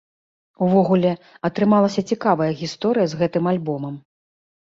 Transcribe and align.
Увогуле, 0.67 1.09
атрымалася 1.49 2.01
цікавая 2.13 2.49
гісторыя 2.61 3.07
з 3.11 3.19
гэтым 3.21 3.51
альбомам. 3.55 3.95